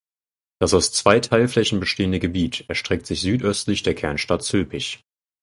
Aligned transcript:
Das 0.59 0.73
aus 0.73 0.91
zwei 0.91 1.19
Teilflächen 1.19 1.79
bestehende 1.79 2.19
Gebiet 2.19 2.65
erstreckt 2.67 3.05
sich 3.05 3.21
südöstlich 3.21 3.83
der 3.83 3.93
Kernstadt 3.93 4.41
Zülpich. 4.43 5.05